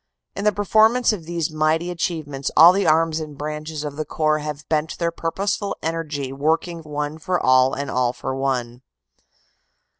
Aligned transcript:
"In 0.35 0.45
the 0.45 0.51
performance 0.51 1.13
of 1.13 1.25
these 1.25 1.51
mighty 1.51 1.91
achievements 1.91 2.49
all 2.57 2.73
the 2.73 2.87
arms 2.87 3.19
and 3.19 3.37
branches 3.37 3.83
of 3.83 3.97
the 3.97 4.03
Corps 4.03 4.39
have 4.39 4.67
bent 4.67 4.97
their 4.97 5.11
purposeful 5.11 5.77
energy 5.83 6.33
working 6.33 6.79
one 6.79 7.19
for 7.19 7.39
all 7.39 7.75
and 7.75 7.91
all 7.91 8.11
for 8.11 8.33
one. 8.35 8.81